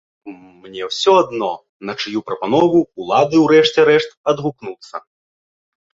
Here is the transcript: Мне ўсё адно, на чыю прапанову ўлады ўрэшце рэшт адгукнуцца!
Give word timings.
Мне 0.61 0.87
ўсё 0.89 1.11
адно, 1.23 1.49
на 1.89 1.93
чыю 2.03 2.19
прапанову 2.29 2.79
ўлады 3.03 3.35
ўрэшце 3.45 3.79
рэшт 3.91 4.19
адгукнуцца! 4.35 4.95